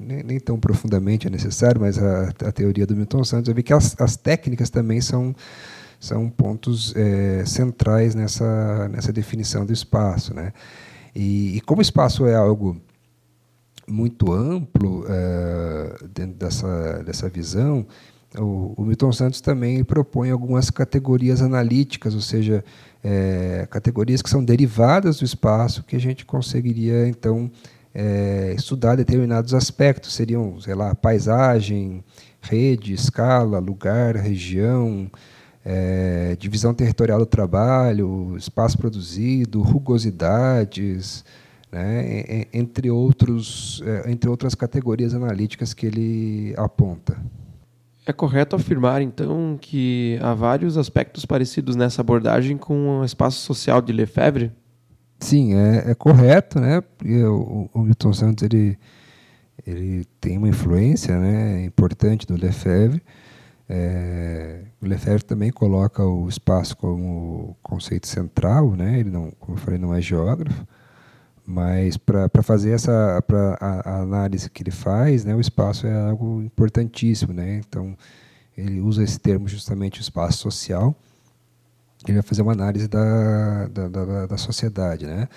nem, 0.00 0.22
nem, 0.22 0.40
tão 0.40 0.58
profundamente 0.58 1.26
é 1.26 1.30
necessário, 1.30 1.80
mas 1.80 1.98
a, 1.98 2.30
a 2.46 2.52
teoria 2.52 2.86
do 2.86 2.96
Milton 2.96 3.24
Santos, 3.24 3.48
vai 3.48 3.56
ver 3.56 3.62
que 3.62 3.74
as, 3.74 3.94
as 4.00 4.16
técnicas 4.16 4.70
também 4.70 5.00
são 5.00 5.34
são 6.00 6.30
pontos 6.30 6.94
é, 6.94 7.44
centrais 7.44 8.14
nessa, 8.14 8.88
nessa 8.88 9.12
definição 9.12 9.66
do 9.66 9.72
espaço. 9.72 10.32
Né? 10.32 10.52
E, 11.18 11.56
e 11.56 11.60
como 11.62 11.80
o 11.80 11.82
espaço 11.82 12.26
é 12.26 12.36
algo 12.36 12.80
muito 13.88 14.32
amplo 14.32 15.04
é, 15.08 15.96
dentro 16.14 16.36
dessa, 16.36 17.02
dessa 17.02 17.28
visão, 17.28 17.84
o, 18.36 18.74
o, 18.76 18.84
Milton 18.84 19.10
Santos 19.10 19.40
também 19.40 19.82
propõe 19.82 20.30
algumas 20.30 20.70
categorias 20.70 21.42
analíticas, 21.42 22.14
ou 22.14 22.20
seja, 22.20 22.64
é, 23.02 23.66
categorias 23.68 24.22
que 24.22 24.30
são 24.30 24.44
derivadas 24.44 25.18
do 25.18 25.24
espaço 25.24 25.82
que 25.82 25.96
a 25.96 26.00
gente 26.00 26.24
conseguiria, 26.24 27.08
então, 27.08 27.50
é, 27.92 28.54
estudar 28.56 28.94
determinados 28.94 29.54
aspectos. 29.54 30.14
Seriam, 30.14 30.60
sei 30.60 30.74
lá, 30.74 30.94
paisagem, 30.94 32.04
rede, 32.40 32.92
escala, 32.92 33.58
lugar, 33.58 34.14
região, 34.14 35.10
é, 35.70 36.34
divisão 36.38 36.72
territorial 36.72 37.18
do 37.18 37.26
trabalho, 37.26 38.34
espaço 38.38 38.78
produzido, 38.78 39.60
rugosidades, 39.60 41.22
né, 41.70 42.46
entre, 42.54 42.90
outros, 42.90 43.82
é, 43.84 44.10
entre 44.10 44.30
outras 44.30 44.54
categorias 44.54 45.14
analíticas 45.14 45.74
que 45.74 45.84
ele 45.84 46.54
aponta. 46.56 47.18
É 48.06 48.14
correto 48.14 48.56
afirmar, 48.56 49.02
então, 49.02 49.58
que 49.60 50.18
há 50.22 50.32
vários 50.32 50.78
aspectos 50.78 51.26
parecidos 51.26 51.76
nessa 51.76 52.00
abordagem 52.00 52.56
com 52.56 53.00
o 53.00 53.04
espaço 53.04 53.40
social 53.40 53.82
de 53.82 53.92
Lefebvre? 53.92 54.50
Sim, 55.20 55.54
é, 55.54 55.90
é 55.90 55.94
correto, 55.94 56.58
né? 56.58 56.82
O, 57.26 57.68
o 57.74 57.80
Milton 57.82 58.14
Santos 58.14 58.42
ele, 58.44 58.78
ele 59.66 60.06
tem 60.18 60.38
uma 60.38 60.48
influência 60.48 61.18
né, 61.18 61.62
importante 61.62 62.26
do 62.26 62.40
Lefebvre, 62.40 63.02
é, 63.68 64.62
o 64.80 64.86
Lefebvre 64.86 65.24
também 65.24 65.50
coloca 65.50 66.02
o 66.02 66.26
espaço 66.28 66.76
como 66.76 67.54
conceito 67.62 68.06
central, 68.06 68.72
né? 68.72 69.00
Ele 69.00 69.10
não, 69.10 69.30
como 69.38 69.58
eu 69.58 69.60
falei, 69.62 69.78
não 69.78 69.94
é 69.94 70.00
geógrafo, 70.00 70.66
mas 71.46 71.98
para 71.98 72.42
fazer 72.42 72.70
essa 72.70 73.22
pra, 73.26 73.58
a, 73.60 73.90
a, 73.90 74.00
análise 74.00 74.48
que 74.48 74.62
ele 74.62 74.70
faz, 74.70 75.24
né, 75.24 75.34
o 75.34 75.40
espaço 75.40 75.86
é 75.86 76.08
algo 76.08 76.42
importantíssimo, 76.42 77.32
né? 77.34 77.60
Então 77.66 77.96
ele 78.56 78.80
usa 78.80 79.02
esse 79.04 79.18
termo 79.20 79.46
justamente 79.46 80.00
o 80.00 80.02
espaço 80.02 80.38
social. 80.38 80.96
Ele 82.06 82.14
vai 82.14 82.22
fazer 82.22 82.42
uma 82.42 82.52
análise 82.52 82.88
da, 82.88 83.66
da, 83.68 83.88
da, 83.88 84.26
da 84.26 84.36
sociedade, 84.38 85.04
né? 85.06 85.28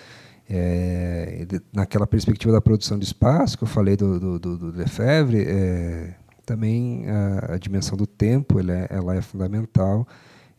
É, 0.50 1.46
naquela 1.74 2.06
perspectiva 2.06 2.52
da 2.52 2.62
produção 2.62 3.00
de 3.00 3.06
espaço 3.06 3.58
que 3.58 3.64
eu 3.64 3.68
falei 3.68 3.96
do, 3.96 4.20
do, 4.20 4.40
do, 4.40 4.58
do 4.58 4.78
Lefebvre, 4.78 5.46
é, 5.48 6.14
também 6.52 7.06
a, 7.08 7.54
a 7.54 7.58
dimensão 7.58 7.98
do 7.98 8.06
tempo 8.06 8.60
ela 8.60 8.74
é, 8.74 8.88
ela 8.90 9.16
é 9.16 9.22
fundamental 9.22 10.06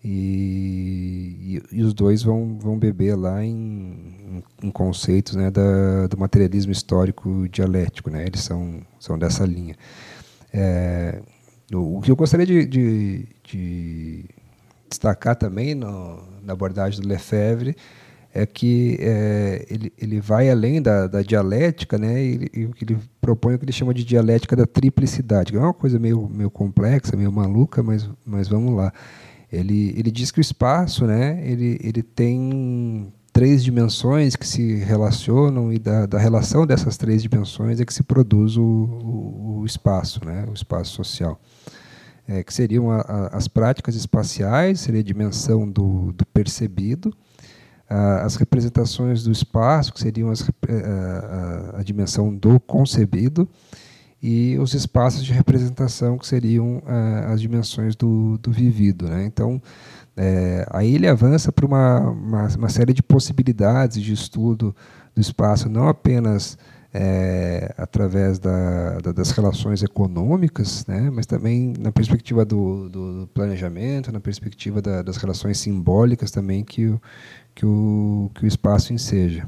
e, 0.02 1.60
e, 1.70 1.76
e, 1.78 1.82
os 1.82 1.92
dois 1.92 2.22
vão, 2.22 2.58
vão 2.58 2.78
beber 2.78 3.14
lá 3.14 3.44
em, 3.44 3.52
em, 3.52 4.42
em 4.66 4.70
conceitos 4.70 5.36
né, 5.36 5.50
da, 5.50 6.06
do 6.08 6.18
materialismo 6.18 6.72
histórico 6.72 7.46
dialético. 7.48 8.10
Né? 8.10 8.26
Eles 8.26 8.40
são, 8.40 8.80
são 8.98 9.18
dessa 9.18 9.44
linha. 9.44 9.76
É, 10.52 11.20
o, 11.72 11.98
o, 11.98 12.00
que 12.00 12.10
eu 12.10 12.16
gostaria 12.16 12.46
de, 12.46 12.66
de, 12.66 13.28
de 13.44 14.24
destacar 14.88 15.36
também 15.36 15.74
no, 15.74 16.20
na 16.42 16.54
abordagem 16.54 17.00
do 17.00 17.06
Lefebvre 17.06 17.76
é 18.34 18.46
que 18.46 18.96
é, 19.00 19.66
ele, 19.68 19.92
ele 19.98 20.20
vai 20.20 20.48
além 20.48 20.80
da, 20.80 21.06
da 21.06 21.22
dialética, 21.22 21.98
né? 21.98 22.22
E, 22.22 22.50
e 22.54 22.70
ele 22.80 22.98
propõe 23.20 23.54
o 23.54 23.58
que 23.58 23.64
ele 23.64 23.72
chama 23.72 23.92
de 23.92 24.04
dialética 24.04 24.56
da 24.56 24.66
triplicidade, 24.66 25.52
que 25.52 25.58
é 25.58 25.60
uma 25.60 25.74
coisa 25.74 25.98
meio, 25.98 26.28
meio 26.28 26.50
complexa, 26.50 27.16
meio 27.16 27.30
maluca, 27.30 27.82
mas, 27.82 28.08
mas 28.24 28.48
vamos 28.48 28.74
lá. 28.74 28.92
Ele, 29.52 29.94
ele 29.98 30.10
diz 30.10 30.30
que 30.30 30.38
o 30.38 30.40
espaço, 30.40 31.06
né? 31.06 31.42
Ele, 31.46 31.78
ele 31.82 32.02
tem 32.02 33.12
três 33.32 33.62
dimensões 33.62 34.34
que 34.34 34.46
se 34.46 34.76
relacionam 34.76 35.70
e 35.70 35.78
da, 35.78 36.06
da 36.06 36.18
relação 36.18 36.66
dessas 36.66 36.96
três 36.96 37.22
dimensões 37.22 37.80
é 37.80 37.84
que 37.84 37.92
se 37.92 38.02
produz 38.02 38.56
o, 38.56 38.62
o, 38.62 39.58
o 39.60 39.66
espaço, 39.66 40.24
né? 40.24 40.46
O 40.48 40.54
espaço 40.54 40.92
social. 40.92 41.38
É, 42.26 42.42
que 42.42 42.54
seriam 42.54 42.90
a, 42.90 43.00
a, 43.00 43.36
as 43.36 43.46
práticas 43.46 43.94
espaciais, 43.94 44.80
seria 44.80 45.00
a 45.00 45.04
dimensão 45.04 45.68
do, 45.68 46.12
do 46.12 46.24
percebido, 46.26 47.12
as 48.22 48.36
representações 48.36 49.22
do 49.22 49.30
espaço, 49.30 49.92
que 49.92 50.00
seriam 50.00 50.30
as, 50.30 50.42
a, 50.42 51.78
a, 51.78 51.82
dimensão 51.82 52.34
do 52.34 52.58
concebido, 52.60 53.48
e 54.22 54.56
os 54.58 54.72
espaços 54.72 55.24
de 55.24 55.32
representação, 55.32 56.16
que 56.16 56.26
seriam 56.26 56.80
as 57.26 57.40
dimensões 57.40 57.96
do, 57.96 58.38
do 58.38 58.52
vivido. 58.52 59.08
Né? 59.08 59.24
Então, 59.26 59.60
é, 60.16 60.64
aí 60.70 60.94
ele 60.94 61.08
avança 61.08 61.50
para 61.50 61.66
uma, 61.66 62.00
uma, 62.10 62.46
uma, 62.56 62.68
série 62.68 62.92
de 62.92 63.02
possibilidades 63.02 64.00
de 64.00 64.12
estudo 64.12 64.74
do 65.14 65.20
espaço, 65.20 65.68
não 65.68 65.88
apenas 65.88 66.56
é, 66.92 67.74
através 67.78 68.38
da, 68.38 68.98
da, 68.98 69.12
das 69.12 69.30
relações 69.30 69.82
econômicas, 69.82 70.84
né, 70.86 71.10
mas 71.10 71.24
também 71.24 71.72
na 71.78 71.90
perspectiva 71.90 72.44
do, 72.44 72.90
do 72.90 73.30
planejamento, 73.32 74.12
na 74.12 74.20
perspectiva 74.20 74.82
da, 74.82 75.00
das 75.00 75.16
relações 75.16 75.58
simbólicas 75.58 76.30
também 76.30 76.62
que 76.62 76.86
o, 76.86 77.00
que 77.54 77.66
o, 77.66 78.30
que 78.34 78.44
o 78.44 78.46
espaço 78.46 78.92
enseja. 78.92 79.46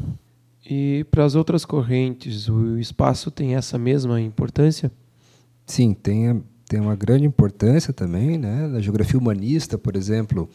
E 0.68 1.04
para 1.10 1.24
as 1.24 1.34
outras 1.34 1.64
correntes, 1.64 2.48
o 2.48 2.78
espaço 2.78 3.30
tem 3.30 3.54
essa 3.54 3.78
mesma 3.78 4.20
importância? 4.20 4.90
Sim, 5.66 5.92
tem, 5.92 6.42
tem 6.66 6.80
uma 6.80 6.96
grande 6.96 7.26
importância 7.26 7.92
também. 7.92 8.38
Né? 8.38 8.66
Na 8.66 8.80
geografia 8.80 9.18
humanista, 9.18 9.76
por 9.76 9.94
exemplo, 9.94 10.48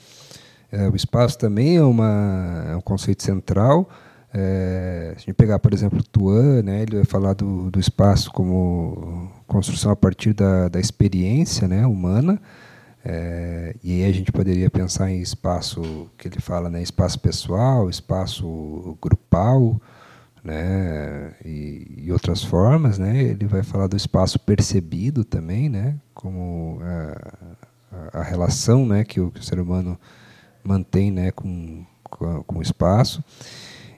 é, 0.72 0.88
o 0.88 0.96
espaço 0.96 1.38
também 1.38 1.78
é, 1.78 1.84
uma, 1.84 2.66
é 2.70 2.76
um 2.76 2.82
conceito 2.82 3.24
central. 3.24 3.90
É, 4.34 5.14
se 5.18 5.24
a 5.24 5.26
gente 5.26 5.34
pegar, 5.34 5.60
por 5.60 5.74
exemplo, 5.74 6.04
Tuan, 6.04 6.62
né, 6.62 6.84
ele 6.84 6.98
vai 6.98 7.06
falar 7.06 7.34
do, 7.34 7.72
do 7.72 7.80
espaço 7.80 8.32
como 8.32 9.32
construção 9.48 9.92
a 9.92 9.96
partir 9.96 10.34
da, 10.34 10.70
da 10.70 10.80
experiência 10.80 11.68
né, 11.68 11.86
humana. 11.86 12.40
É, 13.12 13.76
e 13.84 14.04
aí 14.04 14.06
a 14.08 14.14
gente 14.14 14.32
poderia 14.32 14.70
pensar 14.70 15.10
em 15.10 15.20
espaço 15.20 16.08
que 16.16 16.28
ele 16.28 16.40
fala, 16.40 16.70
né, 16.70 16.80
espaço 16.80 17.20
pessoal, 17.20 17.90
espaço 17.90 18.96
grupal, 19.02 19.82
né, 20.44 21.34
e, 21.44 22.04
e, 22.06 22.12
outras 22.12 22.44
formas, 22.44 23.00
né. 23.00 23.24
Ele 23.24 23.48
vai 23.48 23.64
falar 23.64 23.88
do 23.88 23.98
espaço 23.98 24.38
percebido 24.38 25.24
também, 25.24 25.70
né, 25.70 25.96
como 26.14 26.78
a, 28.14 28.20
a 28.20 28.22
relação, 28.22 28.86
né, 28.86 29.04
que 29.04 29.20
o, 29.20 29.32
que 29.32 29.40
o, 29.40 29.44
ser 29.44 29.60
humano 29.60 30.00
mantém, 30.64 31.10
né, 31.10 31.32
com, 31.32 31.84
com, 32.04 32.44
com 32.44 32.60
o 32.60 32.62
espaço. 32.62 33.24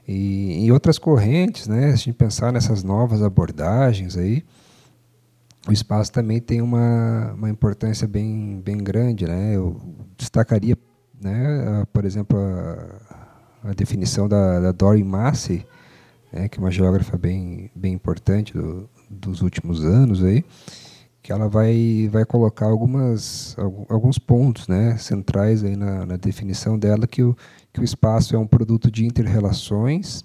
E 0.08 0.54
em 0.54 0.72
outras 0.72 0.98
correntes, 0.98 1.68
né, 1.68 1.88
se 1.88 1.92
a 1.92 1.96
gente 1.96 2.14
pensar 2.14 2.50
nessas 2.50 2.82
novas 2.82 3.22
abordagens 3.22 4.16
aí, 4.16 4.42
o 5.68 5.72
espaço 5.72 6.10
também 6.10 6.40
tem 6.40 6.60
uma, 6.60 7.32
uma 7.34 7.50
importância 7.50 8.06
bem, 8.08 8.60
bem 8.64 8.78
grande. 8.78 9.26
Né? 9.26 9.56
Eu 9.56 9.80
destacaria, 10.16 10.76
né, 11.20 11.80
a, 11.82 11.86
por 11.86 12.04
exemplo, 12.04 12.38
a, 12.38 13.70
a 13.70 13.72
definição 13.72 14.28
da, 14.28 14.60
da 14.60 14.72
Doreen 14.72 15.04
Massey, 15.04 15.64
né, 16.32 16.48
que 16.48 16.58
é 16.58 16.60
uma 16.60 16.70
geógrafa 16.70 17.16
bem, 17.16 17.70
bem 17.74 17.92
importante 17.92 18.54
do, 18.54 18.88
dos 19.08 19.40
últimos 19.42 19.84
anos, 19.84 20.24
aí, 20.24 20.44
que 21.22 21.30
ela 21.30 21.48
vai, 21.48 22.08
vai 22.10 22.24
colocar 22.24 22.66
algumas, 22.66 23.56
alguns 23.88 24.18
pontos 24.18 24.66
né, 24.66 24.96
centrais 24.96 25.62
aí 25.62 25.76
na, 25.76 26.04
na 26.04 26.16
definição 26.16 26.76
dela, 26.76 27.06
que 27.06 27.22
o, 27.22 27.36
que 27.72 27.80
o 27.80 27.84
espaço 27.84 28.34
é 28.34 28.38
um 28.38 28.46
produto 28.46 28.90
de 28.90 29.06
interrelações 29.06 30.24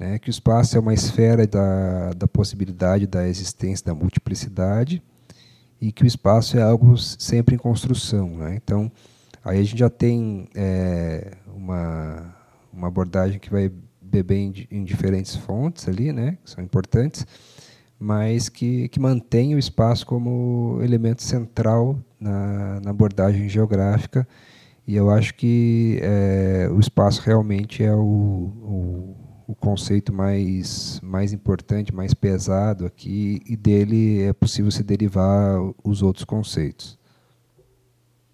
né, 0.00 0.18
que 0.18 0.28
o 0.28 0.32
espaço 0.32 0.78
é 0.78 0.80
uma 0.80 0.94
esfera 0.94 1.46
da, 1.46 2.14
da 2.14 2.26
possibilidade 2.26 3.06
da 3.06 3.28
existência 3.28 3.84
da 3.84 3.94
multiplicidade 3.94 5.02
e 5.78 5.92
que 5.92 6.04
o 6.04 6.06
espaço 6.06 6.56
é 6.56 6.62
algo 6.62 6.96
sempre 6.96 7.54
em 7.54 7.58
construção. 7.58 8.30
Né? 8.30 8.54
Então, 8.56 8.90
aí 9.44 9.60
a 9.60 9.62
gente 9.62 9.78
já 9.78 9.90
tem 9.90 10.48
é, 10.54 11.32
uma, 11.54 12.34
uma 12.72 12.88
abordagem 12.88 13.38
que 13.38 13.50
vai 13.50 13.70
beber 14.00 14.38
em, 14.38 14.66
em, 14.70 14.84
diferentes 14.84 15.36
fontes 15.36 15.86
ali, 15.86 16.12
né, 16.14 16.38
que 16.42 16.50
são 16.50 16.64
importantes, 16.64 17.26
mas 17.98 18.48
que, 18.48 18.88
que 18.88 18.98
mantém 18.98 19.54
o 19.54 19.58
espaço 19.58 20.06
como 20.06 20.80
elemento 20.82 21.22
central 21.22 21.98
na, 22.18 22.80
na 22.80 22.90
abordagem 22.90 23.48
geográfica 23.48 24.26
E 24.86 24.96
eu 24.96 25.10
acho 25.10 25.34
que 25.34 26.00
é, 26.02 26.68
o 26.72 26.80
espaço 26.80 27.20
realmente 27.20 27.84
é 27.84 27.94
o, 27.94 28.00
o, 28.00 29.29
o, 29.50 29.54
conceito 29.54 30.12
mais, 30.12 31.00
mais 31.02 31.32
importante, 31.32 31.94
mais 31.94 32.14
pesado 32.14 32.86
aqui, 32.86 33.40
e 33.46 33.56
dele 33.56 34.22
é 34.22 34.32
possível 34.32 34.70
se 34.70 34.82
derivar 34.82 35.58
os 35.82 36.02
outros 36.02 36.24
conceitos. 36.24 36.99